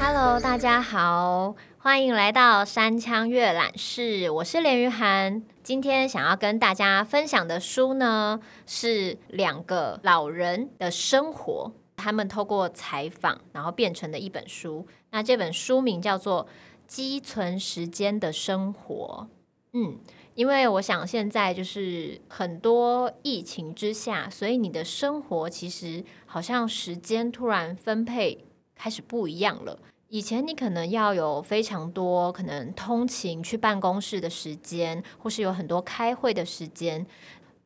[0.00, 5.42] Hello，大家好，欢迎来到山羌阅览室，我是连俞涵。
[5.62, 14.88] 今天想要跟大家分享的书呢，是两个老人的生活，他们透过采访，然后变成的一本书。
[15.12, 16.44] 那这本书名叫做
[16.86, 19.28] 《积存时间的生活》。
[19.72, 19.98] 嗯，
[20.34, 29.78] 因为我想现在就是很多疫情之下，所以你的生活其实好像时间突然分配开始不一样了。
[30.08, 37.04] 以前你可能要有非常多可能通勤去办公室的时间，或是有很多开会的时间，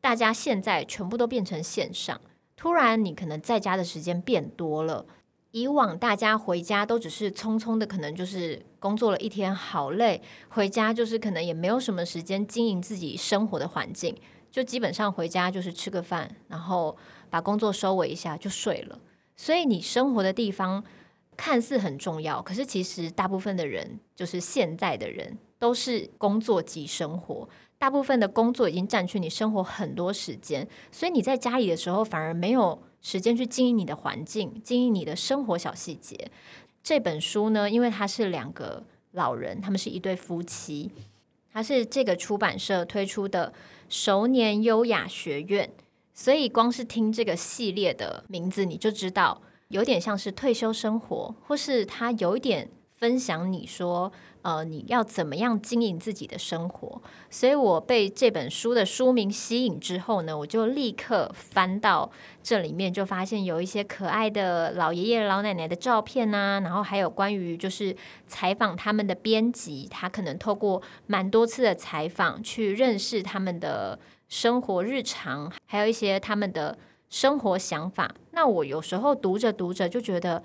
[0.01, 2.19] 大家现在全部都变成线上。
[2.57, 5.05] 突然你可能在家的时间变多了。
[5.51, 14.15] 以往大家回家都只是匆匆的，可能就是工作了一天好累，回家就是可能也没有什么时间经营自己生活的环境，
[14.49, 16.97] 就基本上回家就是吃个饭，然后
[17.29, 18.99] 把工作收尾一下就睡了。
[19.35, 20.83] 所以你生活的地方。
[21.37, 27.49] 看似很重要，可是其实大部分的人，就是现在的人，都是工作即生活。
[27.79, 36.31] 大部分的工作已经占据你生活很多时间，所以你在家里的时候，反而没有时间去经营你的环境，经营你的生活小细节。
[36.83, 40.91] 这本书呢，因为它是两个老人，他们是一对夫妻，
[41.51, 43.53] 它是这个出版社推出的
[43.89, 45.69] 熟年优雅学院，
[46.13, 49.41] 所以光是听这个系列的名字，你就知道。
[49.69, 54.11] 有点像是退休生活，或是他有一点分享你说，
[54.41, 57.01] 呃，你要怎么样经营自己的生活。
[57.29, 62.11] 所以我被这本书的书名吸引之后呢，我就立刻翻到
[62.41, 67.95] 这里面，就发现有一些可爱的老爷爷老奶奶的照片啊，然后还有关于就是
[68.27, 76.77] 采访他们的编辑，他可能透过蛮多次的采访去认识他们的生活日常，还有一些他们的。
[77.13, 80.41] 生活想法，那我有时候读着读着就觉得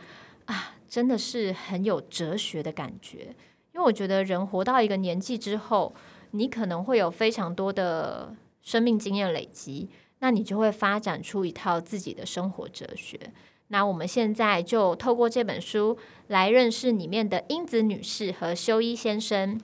[0.47, 3.37] 啊，真的是很有哲学的感觉。
[3.77, 5.95] 因为我觉得人活到一个年纪之后，
[6.31, 13.21] 你可能会有非常多的生命经验累积，那你就会发展出一套自己的生活哲学。
[13.69, 15.99] 那我们现在就透过这本书
[16.29, 19.61] 来认识里面的英子女士和修一先生。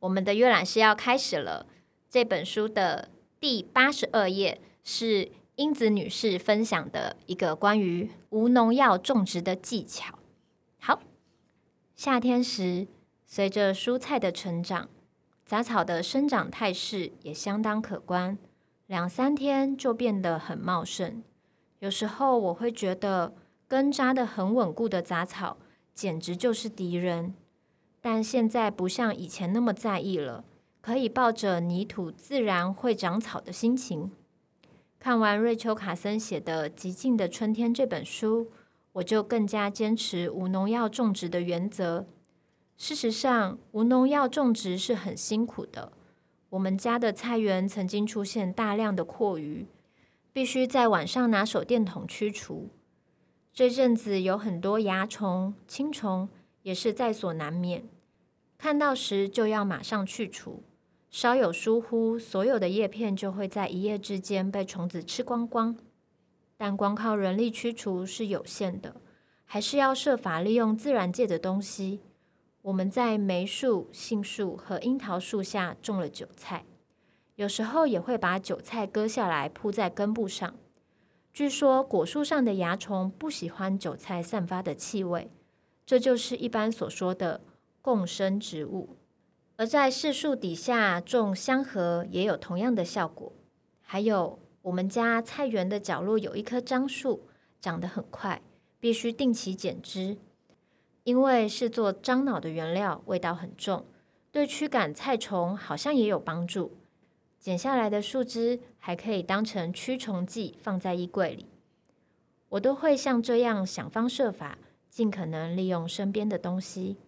[0.00, 1.64] 我们的阅览室要开始了，
[2.10, 3.08] 这本书的
[3.40, 5.32] 第八十二页是。
[5.58, 10.16] 英子女士分享的一个关于无农药种植的技巧。
[10.78, 11.00] 好，
[11.96, 12.86] 夏天时，
[13.30, 14.88] 随着蔬菜的成长，
[15.44, 18.38] 杂草的生长态势也相当可观，
[18.86, 21.22] 两三天就变得很茂盛。
[21.80, 23.34] 有时候我会觉得
[23.68, 25.58] 根扎得很稳固的杂草
[25.92, 27.34] 简直就是敌人，
[28.00, 30.42] 但现在不像以前那么在意了，
[30.80, 34.10] 可以抱着泥土自然会长草的心情。
[34.98, 38.50] 看完瑞秋·卡森写的《寂静的春天》这本书，
[38.92, 42.06] 我就更加坚持无农药种植的原则。
[42.78, 45.90] 事实上，无农药种植是很辛苦的。
[46.50, 49.66] 我们家的菜园曾经出现大量的蛞蝓，
[50.32, 52.68] 必须在晚上拿手电筒驱除。
[53.52, 56.28] 这阵子有很多蚜虫、青虫，
[56.62, 57.82] 也是在所难免。
[58.56, 60.62] 看到时就要马上去除。
[61.10, 65.76] 稍有疏忽，所有的叶片就会在一夜之间被虫子吃光光。
[66.56, 69.00] 但光靠人力驱除是有限的，
[69.44, 72.00] 还是要设法利用自然界的东西。
[72.62, 76.64] 我们在梅树、杏树和樱桃树下种了韭菜，
[77.36, 80.54] 有时候也会把韭菜割下来铺在根部上。
[81.32, 85.30] 据说果树上的蚜虫不喜欢韭菜散发的气味，
[85.86, 87.40] 这就是一般所说的
[87.80, 88.96] 共生植物。
[89.56, 93.32] 而在柿树底下种香荷也有同样的效果。
[93.80, 97.28] 还有，我们家菜园的角落有一棵樟树，
[97.60, 98.42] 长得很快，
[98.78, 100.18] 必须定期剪枝，
[101.08, 103.86] 因为是做樟脑的原料，味道很重，
[104.30, 106.76] 对驱赶菜虫好像也有帮助。
[107.40, 111.46] 剪下来的树枝还可以当成驱虫剂放在衣柜里。
[112.50, 114.58] 我都会像这样想方设法，
[114.90, 116.98] 尽可能利用身边的东西。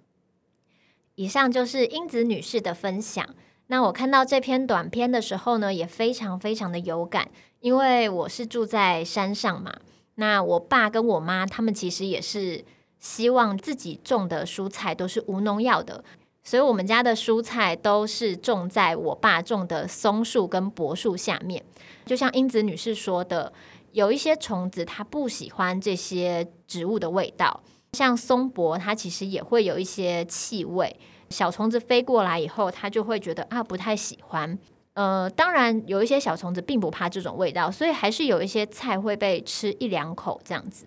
[1.16, 3.34] 以上就是英子女士的分享。
[3.66, 9.78] 那我看到这篇短片的时候呢，也非常非常的有感，因为我是住在山上嘛。
[10.14, 12.64] 那我爸跟我妈他们其实也是
[13.00, 16.04] 希望自己种的蔬菜都是无农药的，
[16.44, 21.64] 所以我们家的蔬菜都是种在我爸种的松树跟柏树下面。
[22.06, 23.52] 就像英子女士说的，
[23.92, 27.62] 有一些虫子它不喜欢这些植物的味道。
[27.92, 30.96] 像松柏，它其实也会有一些气味，
[31.30, 34.56] 小虫子飞过来以后，它就会觉得啊不太喜欢。
[34.94, 40.86] 呃，当然有一些小虫子并不怕这种味道，所以还是有一些菜会被吃一两口这样子。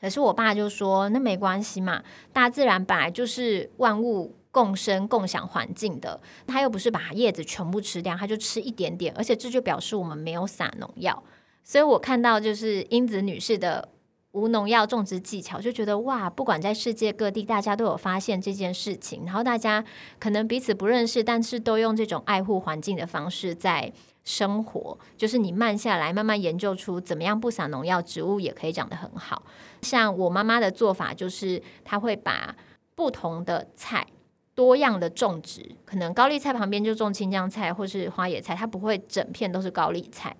[0.00, 2.02] 可是我爸就说，那没关系嘛，
[2.32, 11.22] 大自然本来就是万物共生、共享环境的，他又不是把叶子全部吃掉，他就吃一点点，而且这就表示我们没有撒农药。
[11.62, 13.88] 所以我看到就是英子女士的。
[14.32, 19.84] 无农药种植技巧，就觉得哇，不管在世界各地，大家都有发现这件事情，然后大家
[20.20, 23.92] 可能彼此不认识，但是都用这种爱护环境的方式在
[24.24, 24.98] 生活。
[25.16, 29.42] 就是你慢下来，慢慢研究出怎么样不撒农药，植物也可以长得很好。
[29.82, 32.54] 像我妈妈的做法，就是她会把
[32.94, 34.06] 不同的菜
[34.54, 40.36] 多样的种植，可能高丽菜旁边就种青江菜或是花野菜，她不会整片都是高丽菜。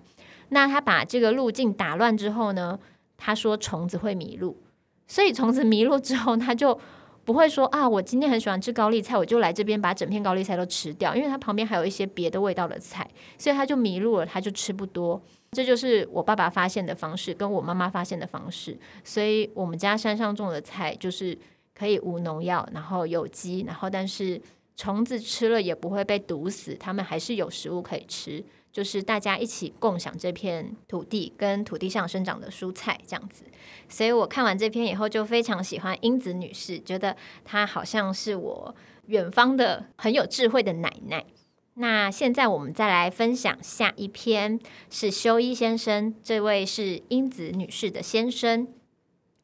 [0.49, 2.79] 那她把这个路径打乱之后呢？
[3.23, 4.63] 他说虫子会迷路，
[5.05, 6.79] 所以虫子迷路之后，他就
[7.23, 13.07] 不会说啊，我今天很喜欢吃高丽菜，我就来这边把整片高丽菜都吃掉，因为它旁边还有一些别的味道的菜，
[13.37, 15.21] 所以他就迷路了，他就吃不多。
[15.51, 21.37] 这就是我爸爸发现的方式，跟我妈妈发现的方式，所以我们家山上种的菜就是
[21.75, 24.41] 可以无农药，然后有机，然后但是
[24.75, 28.43] 虫子吃了也不会被毒死，它们还是有食物可以吃。
[28.71, 33.43] 就是大家一起共享这片土地，跟土地上生长的蔬菜这样子，
[33.89, 38.75] 所以我看完这篇以后就非常喜欢英子女士，觉得她好像是我
[39.07, 41.25] 远方的很有智慧的奶奶。
[41.73, 44.59] 那现在我们再来分享下一篇，
[44.89, 48.67] 是修一先生，这位是英子女士的先生，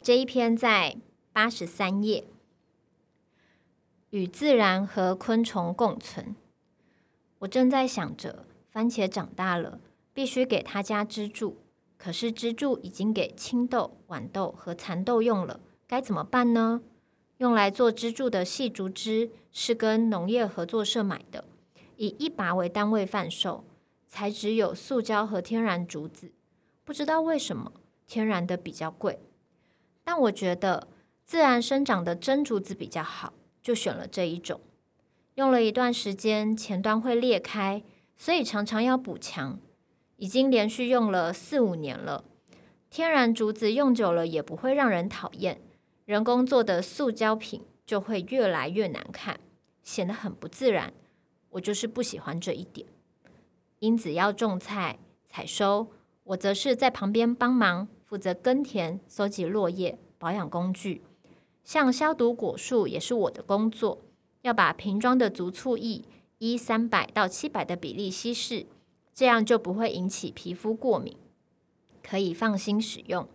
[0.02, 0.96] 这一篇在
[1.34, 2.26] 八十三页，
[4.12, 6.36] 与自然和昆虫共存。
[7.40, 8.46] 我正在想着。
[8.70, 9.80] 番茄长大了，
[10.14, 11.58] 必须给它加支柱。
[11.98, 16.82] 可是支柱已经给青豆、豌豆和蚕豆用了，该怎么办呢？
[17.38, 21.46] 用来做支柱的细竹枝是跟农业合作社买的，
[21.96, 23.64] 以一把为单位贩售，
[24.08, 26.32] 材质有塑胶和天然竹子。
[26.84, 27.74] 不知道为什么
[28.06, 29.20] 天然的比较贵，
[30.04, 30.88] 但我觉得
[31.26, 34.62] 自然生长的真竹子比较好，就选了这一种。
[35.36, 37.84] 用了一段时间，前端会裂开。
[38.18, 39.60] 所以常常要补墙，
[40.18, 42.26] 已经连续用了四五年了。
[42.90, 45.62] 天然竹子用久了也不会让人讨厌，
[46.06, 49.40] 人工做的塑胶品就会越来越难看，
[49.84, 50.94] 显得很不自然。
[51.52, 52.88] 我就是不喜欢这一点。
[53.80, 55.88] 因此要种菜、采收，
[56.24, 61.04] 我则是在旁边帮忙，负责耕田、搜集落叶、保养工具。
[61.64, 64.02] 像消毒果树也是我的工作，
[64.42, 66.02] 要把瓶装的足醋液。
[66.40, 68.68] 一三百到七百的比例稀释，
[69.12, 71.18] 这样就不会引起皮肤过敏，
[72.04, 73.28] 可以放心使用。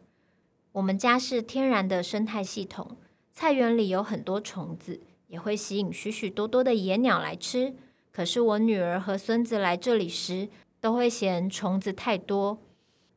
[0.71, 2.97] 我们家是天然的生态系统，
[3.33, 7.75] 菜园里有很多虫子，也会吸引许许多多的野鸟来吃。
[8.13, 10.49] 可是我女儿和孙子来这里时，
[10.81, 12.59] 都会嫌虫子太多。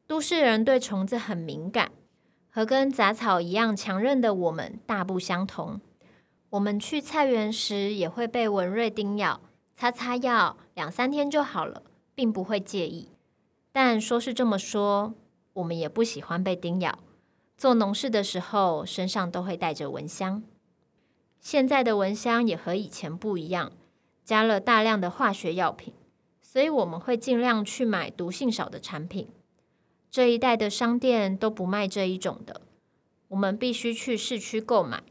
[0.08, 1.92] 都市人对虫子很敏感，
[2.50, 5.80] 和跟杂草一样强韧的我们大不相同。
[6.50, 9.42] 我们去菜园时，也会被蚊蚋叮咬。
[9.75, 11.83] 擦擦药，两三天就好了，
[12.16, 13.10] 并不会介意。
[13.74, 15.13] 但说是这么说，
[15.51, 17.00] 我们也不喜欢被叮咬。
[17.57, 20.44] 做农事的时候，身上都会带着蚊香。
[21.42, 23.74] 现在的蚊香也和以前不一样，
[24.24, 25.94] 加了大量的化学药品，
[26.42, 29.28] 所以我们会尽量去买毒性少的产品。
[30.09, 32.61] 这一带的商店都不卖这一种的，
[33.28, 35.04] 我们必须去市区购买，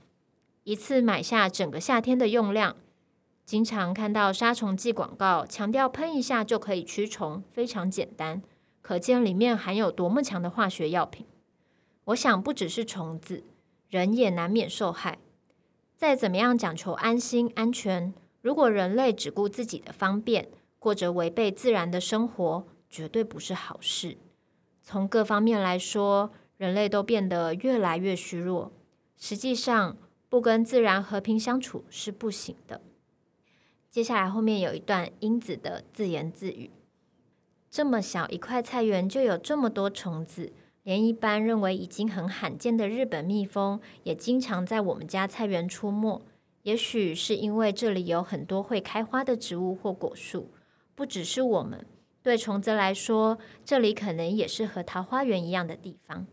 [0.62, 2.76] 一次买下整个夏天的用量。
[3.44, 8.42] 经常看到杀虫剂广告，强调喷一下就可以驱虫，非常简单，
[8.80, 11.26] 可见里面含有多么强的化学药品。
[12.04, 13.44] 我想不只是虫子，
[13.90, 15.18] 人也难免受害。
[15.94, 20.48] 再怎么样讲求安心安全，如果人类只顾自己的方便，
[20.78, 24.16] 过着违背自然的生活，绝对不是好事。
[24.82, 28.72] 从各方面来说，人类都变得越来越虚弱。
[29.18, 29.98] 实际上，
[30.30, 32.80] 不跟自然和平相处是不行的。
[33.94, 36.72] 接下来后面有一段英子的自言自语：
[37.70, 46.20] 这么小一块菜园就有这么多虫子，连一般认为已经很罕见的日本蜜蜂也经常在我们家菜园出没。
[46.64, 50.50] 也许是因为这里有很多会开花的植物或果树，
[50.96, 51.86] 不只是我们，
[52.20, 56.26] 对虫子来说，这里可能也是和桃花源一样的地方。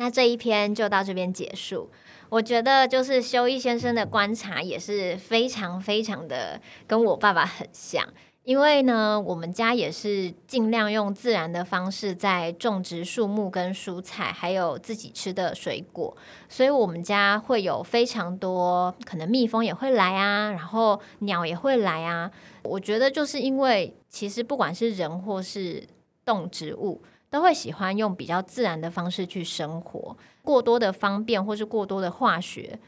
[0.00, 1.90] 那这一篇就到这边结束。
[2.30, 8.02] 我觉得就是修一先生的观察也是非常非常的跟我爸爸很像，
[8.44, 16.16] 因为呢，我们家也是尽量用自然的方式在种植树木跟蔬菜，还有自己吃的水果，
[16.48, 22.30] 所以我们家会有非常多，可能蜜蜂也会来啊，然后鸟也会来啊。
[22.62, 25.86] 我觉得就是因为其实不管是人或是
[26.24, 30.16] 动植物，都会喜欢用比较自然的方式去生活。
[30.42, 32.78] 过多的方便或是过多的化学，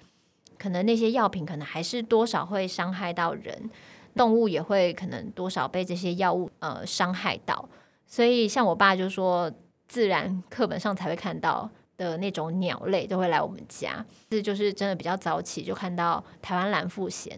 [0.59, 3.71] 可能那些药品可能还是多少会伤害到人。
[4.15, 7.67] 动物也会可能多少被这些药物呃伤害到，
[8.07, 9.51] 所以像我爸就说，
[9.89, 14.05] 自然课本上才会看到的那种鸟类都会来我们家。
[14.29, 17.31] 这就是真的比较早起就看到台湾蓝腹鷴，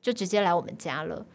[0.00, 1.26] 就直接来我们家了。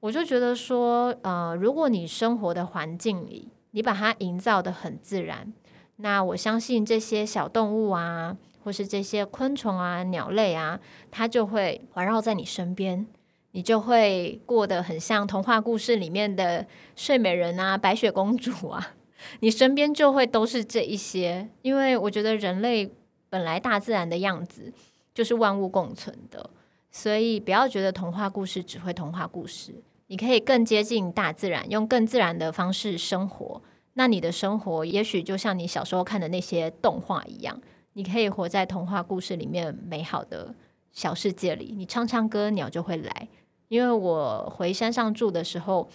[0.00, 5.52] 我就觉得说，呃，如果你生活的环境里，你把它营造得很自然，
[5.96, 13.06] 那我相信这些小动物啊，或是这些昆虫啊、鸟类啊，它就会环绕在你身边。
[13.54, 18.94] 你就会过得很像童话故事里面的睡美人啊、白雪公主啊，
[19.40, 21.50] 你身边就会都是这一些。
[21.60, 22.90] 因为我觉得人类
[23.28, 24.72] 本来大自然的样子
[25.12, 26.48] 就是万物共存的，
[26.90, 33.62] 所以不要觉得童话故事只会童话故事，你可以更接近大自然，用更自然的方式生活。
[33.94, 37.58] 那你的生活也许就像你小时候看的那些动画一样，
[37.94, 40.54] 你可以活在童话故事里面美好的
[40.92, 41.72] 小世界里。
[41.74, 43.28] 你唱唱歌，鸟就会来。
[43.68, 45.88] 因为我回山上住的时候，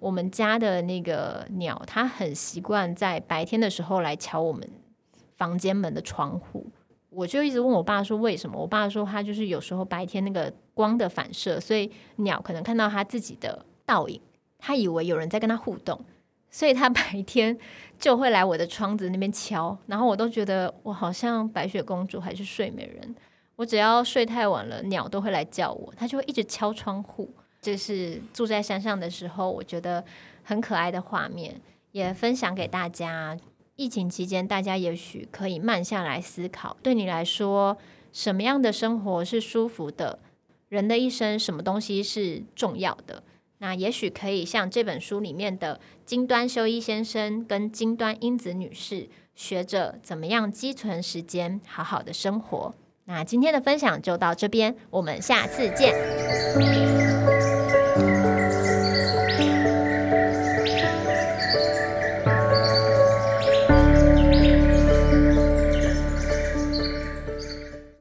[0.00, 4.68] 我们家的那个鸟，它很习惯在白天的时候来敲我们
[5.38, 6.66] 房间门的窗户。
[7.14, 8.58] 我就一直问我爸说为什么？
[8.58, 14.20] 我爸说他就是有时候白天那个光的反射，所以鸟可能看到他自己的倒影，
[14.58, 16.02] 他以为有人在跟他互动，
[16.50, 17.58] 所以他白天
[17.98, 19.76] 就会来我的窗子那边敲。
[19.86, 23.14] 然后我都觉得我好像白雪公主还是睡美人。
[23.56, 27.28] 我只要睡太晚了，鸟都会来叫我，它就会一直敲窗户。
[27.60, 30.02] 这是住在山上的时候，我觉得
[30.42, 31.60] 很可爱的画面，
[31.92, 33.36] 也分享给大家。
[33.76, 37.76] 疫情期间，大家也许可以慢下来思考，对你来说，
[38.12, 40.18] 什么样的生活是舒服的？
[40.68, 43.22] 人的一生，什么东西是重要的？
[43.58, 52.74] 那也许可以像这本书里面的金端修一先生跟金端英子女士，学着怎么样积存时间，好好的生活。
[53.04, 55.94] 那今天的分享就到这边，我们下次见。